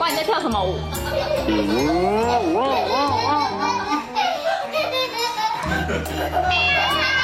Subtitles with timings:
[0.00, 0.78] 乖，你在跳什么舞？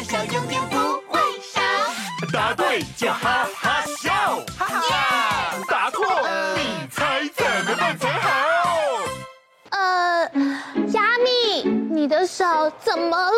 [0.00, 0.76] 乐园欢笑永远不
[1.08, 1.60] 会少。
[2.32, 5.54] 答对就哈哈笑，哈哈。
[5.68, 6.06] 答错，
[6.56, 8.30] 你猜怎么办才好？
[9.70, 10.24] 呃，
[10.92, 11.62] 亚米，
[11.92, 12.44] 你的手
[12.82, 13.32] 怎么了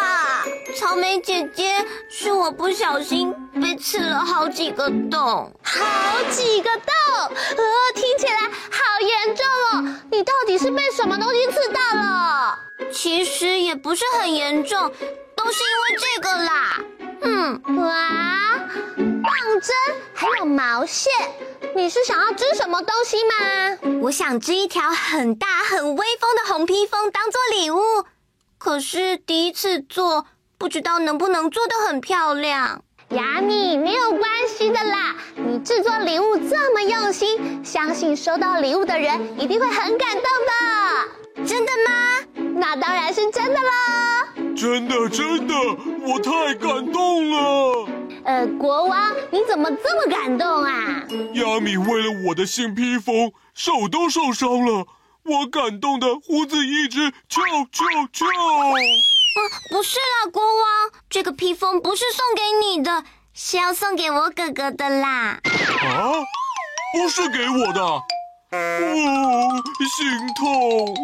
[0.00, 0.44] 啊？
[0.78, 6.94] 草莓姐姐，是我不小心被刺了好几个洞，好几个洞，
[7.26, 7.62] 呃，
[7.94, 8.38] 听起来
[8.70, 10.00] 好严重哦。
[10.10, 12.58] 你到底是被什么东西刺到了？
[12.92, 14.92] 其实也不是很严重，
[15.46, 16.80] 都是因为这个啦。
[17.22, 18.58] 嗯，哇，
[18.96, 19.76] 棒针
[20.12, 21.12] 还有毛线，
[21.76, 23.32] 你是想要织什么东西吗？
[24.02, 27.80] 我想织一条很大很威风的红披风当做礼物，
[28.58, 30.26] 可是第一次做，
[30.58, 32.82] 不知道能不能做得很漂亮。
[33.10, 41.46] 雅米，没有关系的啦，你制作礼物这么用心，相信收到礼物的人一定会很感动的。
[41.46, 42.50] 真的吗？
[42.56, 44.25] 那当然是真的啦。
[44.56, 45.54] 真的真的，
[46.06, 47.88] 我太感动了。
[48.24, 51.04] 呃，国王，你怎么这么感动啊？
[51.34, 54.86] 亚米为了我的新披风，手都受伤了，
[55.24, 58.26] 我感动的胡子一直翘翘翘。
[58.26, 58.72] 啊，
[59.70, 65.38] 不是啦，国王，这个披风不是送给你的，是要送给我哥哥的啦。
[65.82, 66.12] 啊，
[66.94, 67.80] 不是给我的，
[68.56, 69.62] 哦，
[69.96, 70.94] 心痛。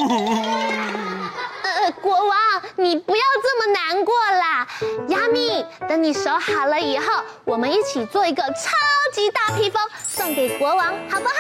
[1.62, 2.36] 呃，国王，
[2.76, 4.66] 你不要这么难过啦。
[5.08, 7.04] 亚米，等你手好了以后，
[7.44, 8.70] 我们一起做一个超
[9.12, 11.32] 级大披风送给国王，好不好？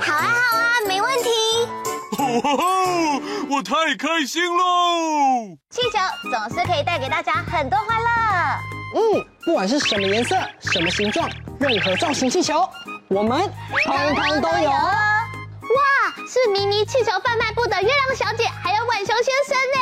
[0.00, 1.30] 好啊，好啊，没问题。
[2.18, 5.56] 哦，我太开心喽！
[5.70, 5.98] 气球
[6.30, 8.10] 总是可以带给大家很多欢乐。
[8.94, 11.28] 嗯，不管是什么颜色、什么形状、
[11.60, 12.66] 任何造型气球，
[13.08, 13.52] 我们
[13.84, 14.70] 通通都有。
[15.74, 19.80] 哇，是迷你气球贩卖部的月亮小姐，还有浣熊先生呢！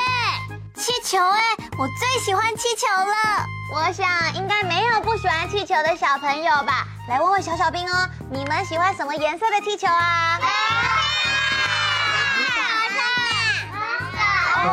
[0.77, 3.45] 气球哎，我最喜欢气球了。
[3.73, 6.87] 我想应该没有不喜欢气球的小朋友吧？
[7.09, 10.39] 来问问小小兵哦，你们喜欢什么颜色的气球啊？
[10.41, 10.49] 红
[12.47, 12.53] 色、
[14.63, 14.69] 红色。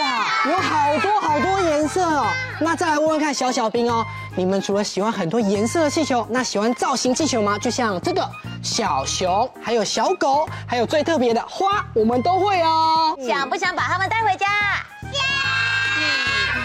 [0.00, 2.26] 哇，有好多好多颜色哦。
[2.60, 4.06] 那再来问问看小小兵哦，
[4.36, 7.58] 你们除了喜欢很多颜色的气球，那喜欢造型气球吗？
[7.58, 8.28] 就像这个。
[8.62, 13.16] 小熊，还有小狗，还有最特别的花，我们都会哦。
[13.26, 14.46] 想不想把它们带回家？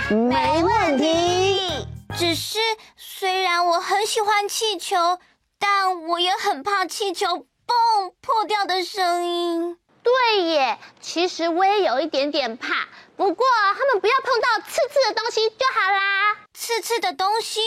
[0.09, 1.87] 想，没问题。
[2.17, 2.59] 只是
[2.97, 5.19] 虽然我很喜欢气球，
[5.57, 9.77] 但我也很怕气球嘣破掉的声音。
[10.05, 12.87] 对耶，其实我也有一点点怕。
[13.17, 13.43] 不过
[13.75, 16.37] 他们不要碰到刺刺的东西就好啦。
[16.53, 17.59] 刺刺的东西？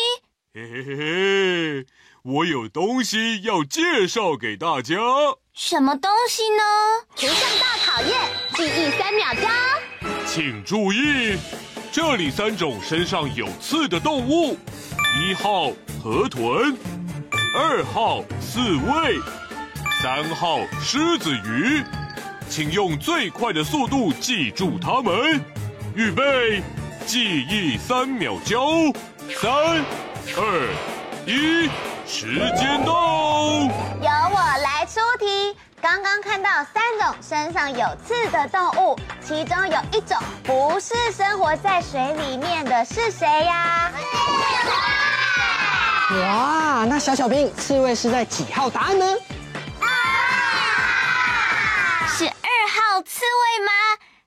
[0.55, 1.87] 嘿嘿嘿嘿。
[2.23, 4.95] 我有东西要介绍给大家。
[5.53, 6.63] 什么东西呢？
[7.17, 8.17] 图像大考验，
[8.55, 9.51] 记忆三秒钟。
[10.25, 11.37] 请注意，
[11.91, 14.57] 这里三种身上有刺的动物：
[15.21, 15.71] 一号
[16.03, 16.77] 河豚，
[17.57, 19.19] 二号刺猬，
[20.03, 21.83] 三号狮子鱼。
[22.49, 25.41] 请用最快的速度记住它们。
[25.95, 26.63] 预备，
[27.07, 28.67] 记忆三秒交，
[29.41, 29.51] 三、
[30.37, 30.69] 二、
[31.27, 31.69] 一，
[32.07, 33.61] 时间到。
[34.01, 35.57] 由我来出题。
[35.81, 43.93] 刚刚看到三种身上有刺的动物，其中有一种不是生活在水里面的，是谁呀？
[46.11, 49.07] 哇，那小小兵，刺猬是在几号答案呢？
[53.11, 53.73] 刺猬吗？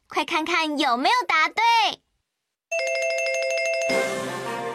[0.07, 1.63] 快看看有没有答对。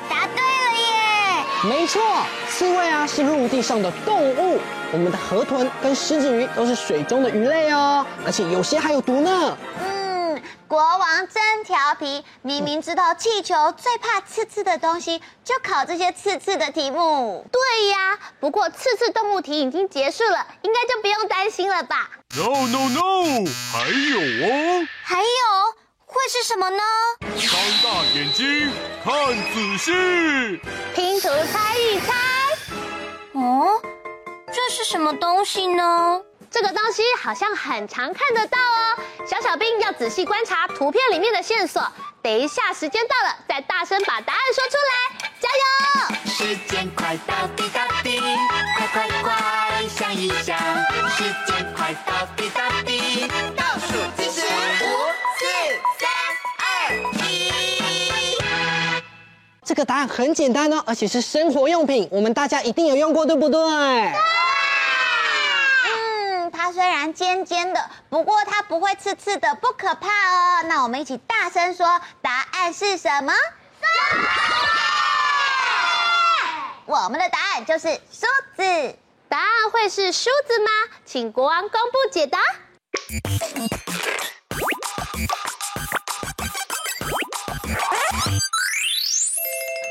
[0.08, 1.44] 答对了耶！
[1.64, 2.00] 没错，
[2.48, 4.60] 刺猬啊是陆地上的动物。
[4.92, 9.58] 我们的河豚跟狮子鱼都是水中的鱼类哦，而且有些还有毒呢。
[9.80, 9.95] 嗯，
[10.68, 17.46] 国王真调皮，明明知道气球最怕刺刺的东西，就考这些刺刺的题目。
[17.52, 24.18] 对呀，不过刺刺动物题已经结束了，应该就不用担心了吧？No No No，还有
[24.48, 24.88] 哦。
[25.04, 25.28] 还有
[26.04, 26.82] 会是什么呢？
[27.20, 28.72] 张大眼睛
[29.04, 29.14] 看
[29.54, 30.60] 仔细，
[30.94, 32.12] 拼图猜一猜。
[33.34, 33.80] 哦。
[34.52, 36.22] 这是什么东西呢？
[36.50, 38.98] 这个东西好像很常看得到哦。
[39.26, 41.82] 小小兵要仔细观察图片里面的线索。
[42.22, 44.94] 等一下，时间到了，再大声把答案说出来，
[45.40, 45.64] 加油！
[46.26, 48.18] 时间快到，滴答滴，
[48.76, 50.58] 快快快想一想。
[51.08, 54.84] 时间快到，滴答滴，倒数计时，五、
[55.38, 55.44] 四、
[56.00, 56.08] 三、
[56.58, 56.96] 二、
[57.28, 57.52] 一。
[59.64, 63.60] 这个答案很简单哦，而且是生活用品，我们大家一定有用过，对不对？
[63.60, 64.35] 它
[66.76, 70.62] 虽然尖尖的，不过它不会刺刺的，不可怕哦。
[70.64, 73.32] 那我们一起大声说，答案是什么？
[76.84, 78.98] 我们的答案就是梳子。
[79.30, 80.70] 答案会是梳子吗？
[81.06, 82.38] 请国王公布解答。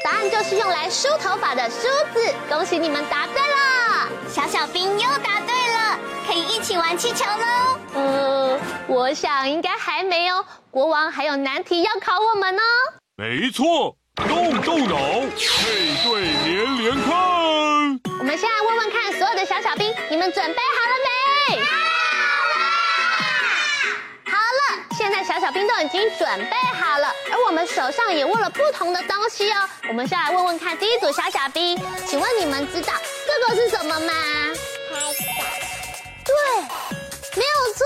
[0.04, 2.36] 答案就是用来梳头发的梳子。
[2.48, 5.55] 恭喜你们答对了，小小兵又答对。
[6.26, 7.80] 可以一起玩气球喽！
[7.94, 12.62] 呃，我想应该还没有，国王还有难题要考我们呢。
[13.16, 17.14] 没错，动动脑，配对连连看。
[18.20, 21.62] 我们现在问问看，所有的小小兵，你们准备好了没？
[21.62, 21.76] 好
[22.52, 22.66] 了！
[24.26, 29.70] 好了，现在小小兵都已经准备好了，而我们手上也握了不同的东西哦。
[29.88, 32.94] 我们先来问问看，第一组小小兵，请问你们知道
[33.28, 34.14] 这个是什么吗？
[37.36, 37.86] 没有错，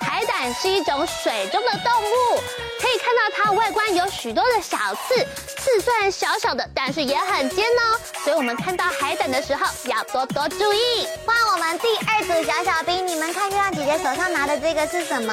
[0.00, 2.42] 海胆是一种水中的动物，
[2.80, 5.14] 可以看到它外观有许多的小刺，
[5.56, 11.06] 刺虽然小小的，但是也很尖哦，所以我们看到海胆的时候要多多注意。
[11.24, 15.32] 换我们第二组小小兵，你们看月亮姐姐手上拿的这个是什么？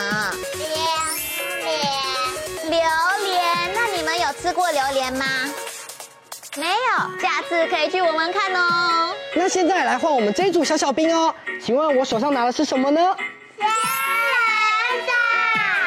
[0.53, 0.91] 榴莲。
[2.69, 5.25] 榴莲，那你们有吃过榴莲吗？
[6.55, 9.11] 没有，下次可以去闻闻看哦。
[9.35, 13.15] 那现在来换我们这一组小小兵哦，请问我手上拿的是什么呢？
[13.57, 15.15] 仙人掌。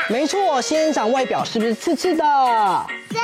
[0.08, 2.24] 没错，仙人掌外表是不是刺刺的？
[3.10, 3.18] 是。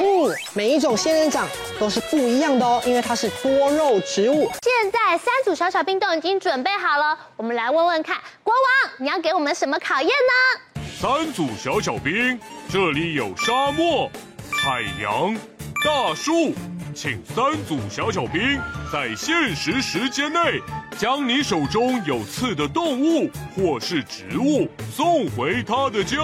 [0.00, 1.46] 嗯，每一种仙人掌
[1.78, 4.50] 都是不一样的哦，因为它是多肉植物。
[4.62, 10.82] 现在三组小小兵都已经准备好了，我们来问问看，国王，你要给我们什么考验呢？
[10.98, 12.40] 三组小小兵，
[12.70, 14.10] 这里有沙漠、
[14.50, 15.36] 海洋。
[15.84, 16.54] 大树，
[16.94, 18.56] 请三组小小兵
[18.92, 20.62] 在限时时间内，
[20.96, 26.18] 将你手中有刺的动物或是植物送回他的家。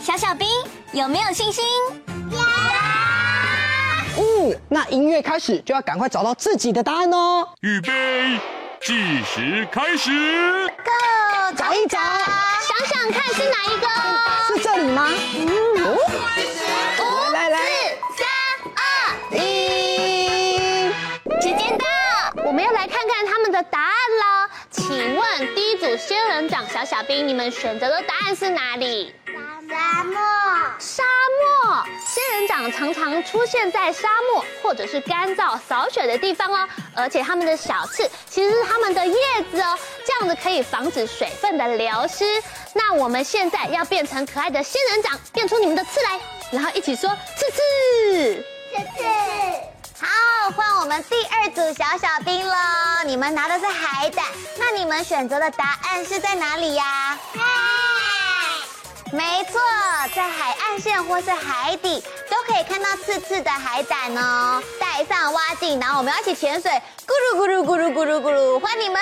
[0.00, 0.46] 小小兵
[0.92, 1.64] 有没有信心？
[2.30, 2.38] 有。
[4.16, 7.48] 嗯，那音乐开始就要赶快找到自己的答案哦。
[7.62, 8.38] 预备，
[8.80, 10.68] 计时开始。
[10.68, 13.88] Go，找一找，想想看是哪一个？
[14.46, 15.08] 是这里吗？
[15.34, 15.46] 嗯。
[15.84, 15.96] 哦，
[23.58, 24.50] 的答案了。
[24.70, 29.12] 请问第一组仙人掌小小兵，你们选择的答案是哪里？
[29.68, 30.16] 沙漠。
[30.78, 31.84] 沙漠。
[32.06, 39.14] 仙人掌常常出现在沙漠或者是干燥少雪的地方哦，而且它们的小刺其实是它们的叶
[39.50, 42.24] 子哦，这样子可以防止水分的流失。
[42.74, 46.20] 那我们现在要变成可爱的仙人掌，变出你们的刺来，
[46.52, 49.57] 然后一起说刺刺刺刺。
[50.00, 52.56] 好，换我们第二组小小兵了。
[53.04, 54.24] 你们拿的是海胆，
[54.58, 57.18] 那你们选择的答案是在哪里呀？
[57.34, 57.42] 海。
[59.10, 59.58] 没错，
[60.14, 64.62] 在海岸线或是海底都可以看到刺刺的海胆哦。
[64.78, 66.70] 戴上蛙镜，然后我们要一起潜水，
[67.06, 69.00] 咕噜咕噜咕噜咕噜咕噜，换你们。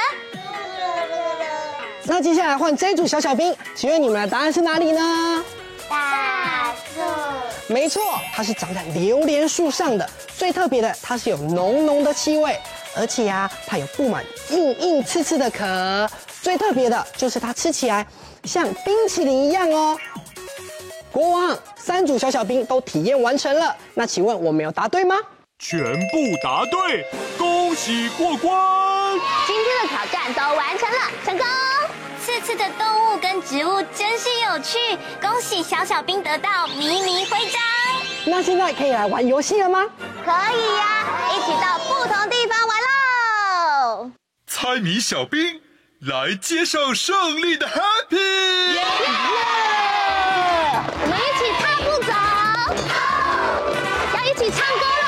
[2.04, 5.44] 那接下来换这一组小小兵，请问你们的答案是哪里呢？
[5.90, 6.35] 大树。
[7.68, 10.08] 没错，它是长在榴莲树上的。
[10.36, 12.56] 最特别的，它是有浓浓的气味，
[12.94, 16.08] 而且呀、啊，它有布满硬硬刺刺的壳。
[16.42, 18.06] 最特别的就是它吃起来
[18.44, 19.98] 像冰淇淋一样哦。
[21.10, 25.16] 国王，三组小小兵都体验完成了，那请问我没有答对吗？
[25.58, 27.04] 全部答对，
[27.38, 29.18] 恭喜过关！
[29.46, 31.46] 今天的挑战都完成了，成功！
[32.36, 34.78] 刺刺的动物跟植物真是有趣，
[35.22, 37.62] 恭喜小小兵得到迷你徽章。
[38.26, 39.86] 那现在可以来玩游戏了吗？
[40.22, 44.10] 可以呀、啊，一起到不同地方玩喽！
[44.46, 45.62] 猜谜小兵
[46.00, 48.16] 来接受胜利的 Happy！、
[48.74, 48.82] Yeah!
[49.32, 50.82] Yeah!
[51.00, 52.12] 我们一起踏步走，
[54.14, 55.05] 要一起唱歌。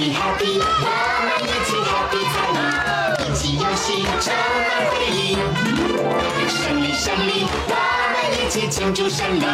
[0.00, 0.88] Happy Happy，我
[1.26, 2.58] 们一起 Happy 猜谜，
[3.28, 3.84] 一起游戏
[4.18, 5.36] 充满回忆。
[6.48, 7.74] 胜利胜利，我
[8.10, 9.44] 们一起庆祝胜利，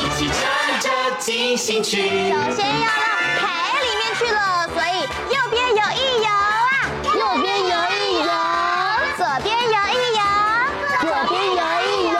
[0.00, 2.08] 一起唱着进行曲。
[2.08, 3.04] 首先要让
[3.36, 3.44] 海
[3.82, 8.32] 里面去了，所以右边有一游啊，右边游一游，
[9.18, 10.24] 左边游一游，
[11.02, 12.16] 左边游一游。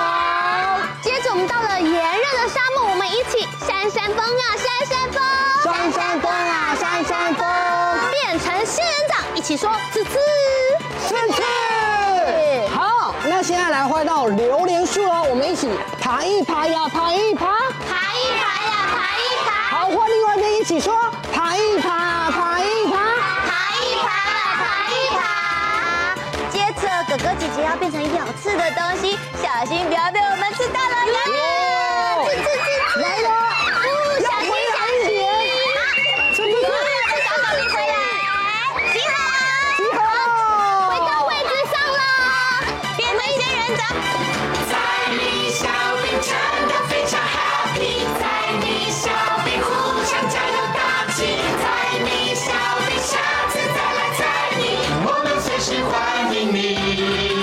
[1.01, 5.23] 接着我们到了炎热的沙漠，我们一起扇扇风啊，扇扇风，
[5.65, 7.52] 扇扇风啊，扇扇风。
[9.53, 10.13] 一起说刺刺
[11.07, 11.43] 刺刺，
[12.75, 15.69] 好，那现在来换到榴莲树哦，我们一起
[16.01, 17.45] 爬一爬呀，爬一爬，
[17.87, 19.53] 爬一爬呀，爬一爬。
[19.77, 20.99] 好，换另外一边一起说
[21.35, 22.97] 爬一爬，爬一爬，
[23.45, 24.09] 爬一爬，
[24.57, 25.21] 爬一爬。
[26.49, 31.19] 接着哥哥姐姐要变成有刺的东西，小心不要被我们吃到了呀！
[32.25, 32.49] 刺刺刺
[32.95, 33.29] 刺，来了。
[56.13, 57.42] finding me.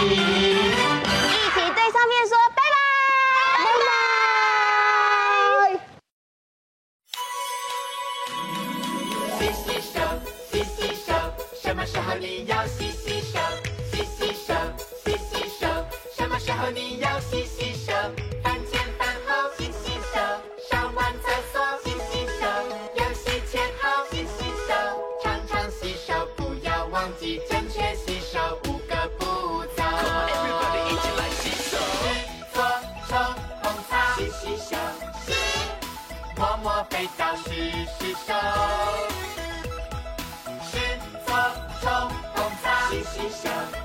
[43.11, 43.78] 许下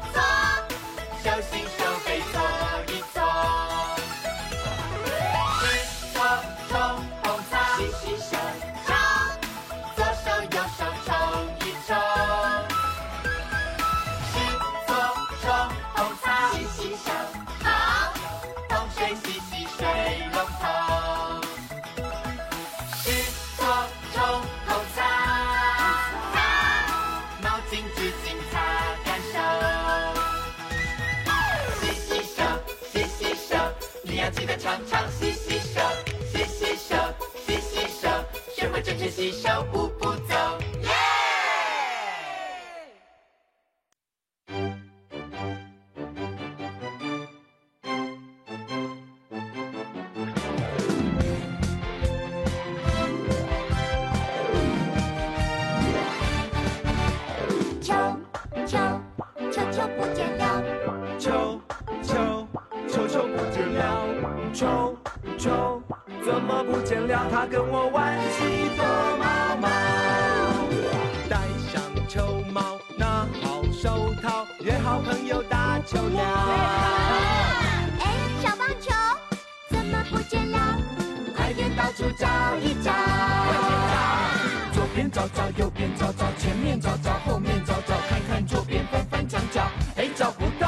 [85.15, 90.67] 找找右边，找找前面，找找后面，找找看看左边，翻翻墙角，哎，找不到，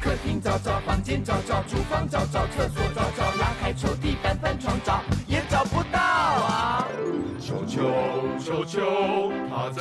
[0.00, 2.73] 客厅找找，房间找找，厨房找找，厕所。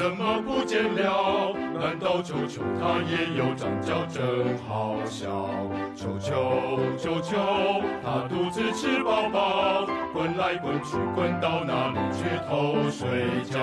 [0.04, 1.54] 怎么不见了？
[1.80, 4.06] 难道球球它也有长脚？
[4.12, 5.50] 真好笑！
[5.96, 7.38] 球球，球球，
[8.04, 13.56] 它肚子吃饱饱，滚来滚去，滚到哪里去偷睡觉？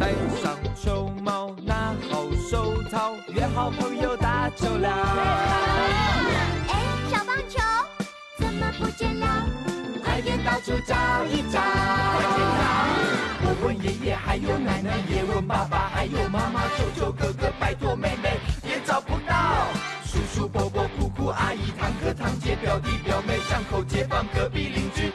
[0.00, 4.07] 戴上球帽，拿好手套，约好朋友。
[4.58, 4.90] 打酒聊。
[6.68, 6.74] 哎，
[7.10, 7.58] 小棒球
[8.38, 9.46] 怎么不见了？
[10.04, 11.60] 快点到处找一找。
[11.60, 12.62] 快点找！
[13.40, 19.68] 我问爷爷，还有奶奶，也问爸爸，还有妈妈、求求、哥哥，拜托妹妹，也找不到。
[20.04, 25.12] 叔叔、伯伯、姑姑、阿姨、堂哥、堂姐、表弟、表妹、巷口街坊、隔壁邻居，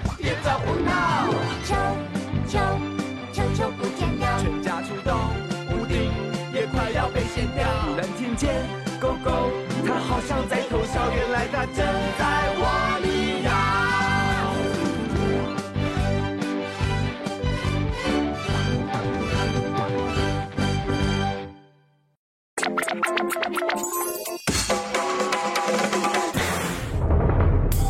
[8.35, 8.53] 见
[8.99, 9.51] 狗狗，
[9.85, 11.77] 它好像在偷笑，原来它正
[12.17, 13.33] 在窝里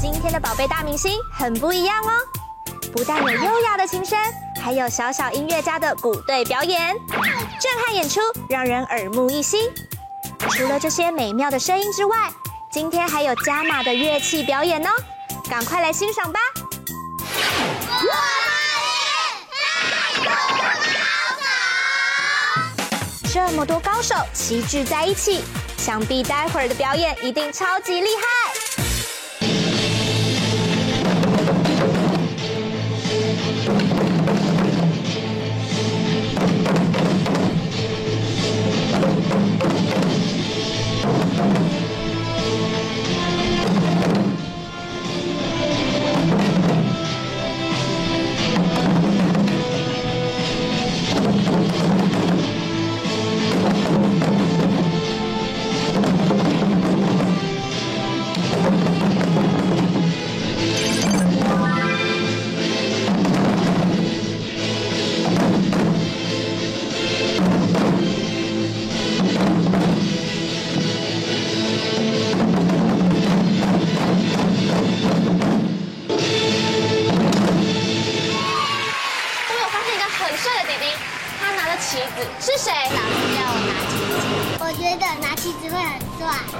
[0.01, 2.12] 今天的宝贝大明星很不一样哦，
[2.91, 4.17] 不但有优雅的琴声，
[4.62, 6.95] 还有小小音乐家的鼓队表演，
[7.59, 8.19] 震撼演出
[8.50, 9.69] 让人耳目一新。
[10.55, 12.31] 除了这些美妙的声音之外，
[12.72, 14.89] 今天还有加码的乐器表演呢，
[15.50, 16.39] 赶快来欣赏吧！
[23.33, 25.43] 这么多高手齐聚在一起，
[25.77, 28.42] 想必待会儿的表演一定超级厉害。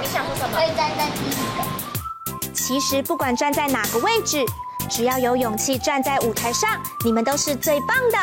[0.00, 0.56] 你想说什么？
[0.56, 2.52] 会站在第一个。
[2.52, 4.44] 其实不管站在哪个位置，
[4.90, 8.18] 只要有勇气站在舞台上，你们都是最棒的。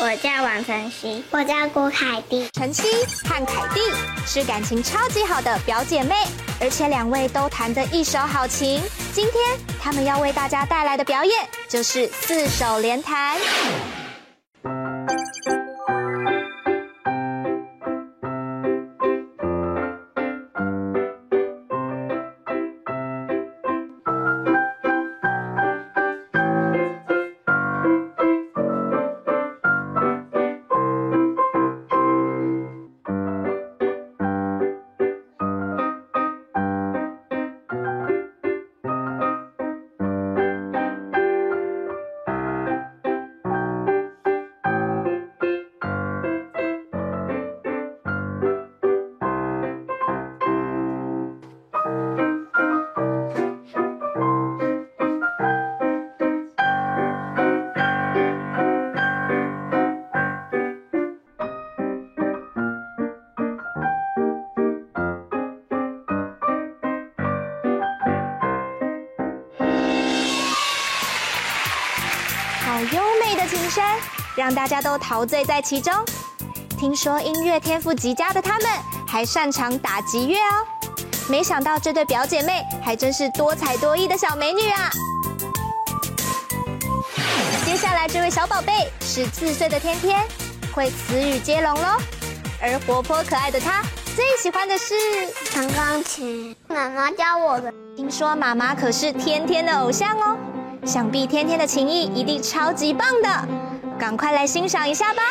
[0.00, 2.48] 我叫王晨曦，我叫郭凯蒂。
[2.54, 2.82] 晨曦
[3.24, 3.80] 和凯蒂
[4.26, 6.16] 是感情超级好的表姐妹，
[6.60, 8.82] 而且两位都弹得一手好琴。
[9.12, 13.38] 今天他们要为大家带来的表演就是四手联弹。
[74.62, 75.92] 大家都陶醉在其中。
[76.78, 78.68] 听说音乐天赋极佳的他们，
[79.08, 80.64] 还擅长打击乐哦。
[81.28, 84.88] 没想到这对表姐妹还真是多才多艺的小美女啊！
[87.66, 90.22] 接下来这位小宝贝是四岁的天天，
[90.72, 91.98] 会词语接龙喽。
[92.62, 93.82] 而活泼可爱的她，
[94.14, 94.94] 最喜欢的是
[95.52, 97.74] 弹钢琴，妈妈教我的。
[97.96, 100.38] 听说妈妈可是天天的偶像哦。
[100.84, 103.48] 想必天天的琴艺一定超级棒的，
[104.02, 105.22] 赶快来欣赏一下吧。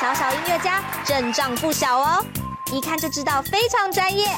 [0.00, 2.24] 小小音乐家阵仗不小哦，
[2.70, 4.28] 一看就知道非常专业。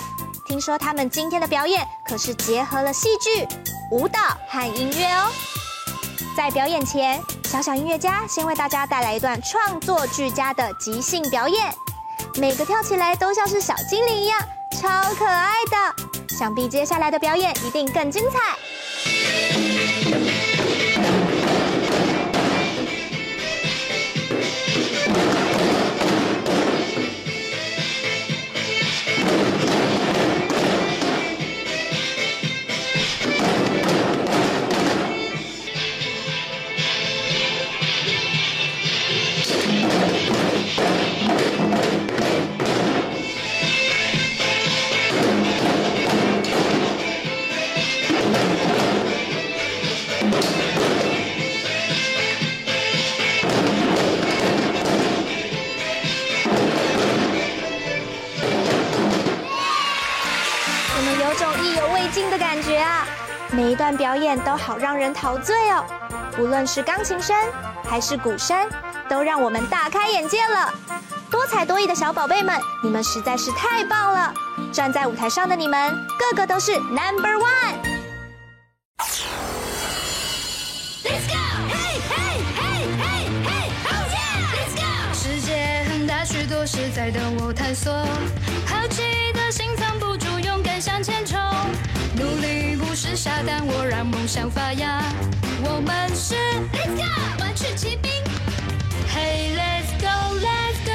[0.46, 3.46] 听说他们今天的表演可是结合了戏剧、
[3.90, 5.30] 舞蹈和音乐哦。
[6.36, 11.74] 在表演前，小小音乐家先为大家带来一段创作俱佳的即兴表演，
[12.36, 14.40] 每个跳起来都像是小精灵一样，
[14.80, 16.36] 超可爱的。
[16.36, 18.56] 想必接下来的表演一定更精彩。
[64.68, 65.82] 好让人陶醉哦，
[66.36, 67.34] 无论是钢琴声
[67.88, 68.68] 还是鼓声，
[69.08, 70.70] 都让我们大开眼界了。
[71.30, 74.34] 多才多艺的小宝贝们，你们实在是太棒了！
[74.70, 77.78] 站在舞台上的你们，个个都是 Number One。
[81.02, 81.38] Let's go!
[81.72, 84.52] Hey, hey, hey, hey, hey, oh yeah!
[84.52, 85.14] Let's go!
[85.14, 87.90] 世界很大，许多事在等我探索，
[88.66, 91.17] 好奇的心藏不住，勇敢向前冲。
[92.18, 95.00] 努力不是傻蛋，我让梦想发芽。
[95.62, 96.34] 我们是
[96.72, 98.10] Let's go 玩具骑兵。
[99.08, 100.92] Hey Let's go Let's go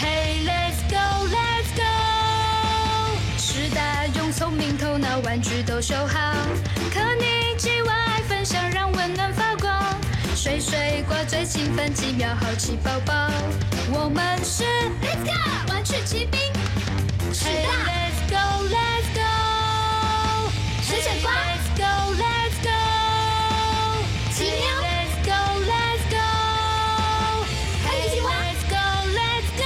[0.00, 1.82] Hey Let's go Let's go
[3.36, 6.32] 师大用聪明头脑，玩具都修好。
[6.94, 9.78] 可你既往爱分享，让温暖发光。
[10.34, 13.30] 水水挂最兴奋，几秒好奇宝宝。
[13.92, 14.64] 我们是
[15.02, 15.32] Let's go
[15.68, 16.40] 玩具骑兵。
[17.32, 19.29] 师大 Let's go Let's go
[20.90, 22.68] 水水瓜，Let's go，
[24.34, 26.18] 奇妙，Let's go，
[27.84, 29.62] 还有一句话，Let's go，Let's go。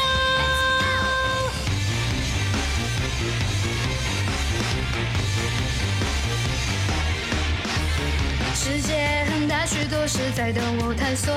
[8.55, 11.35] 世界很大，许多事在等我探索，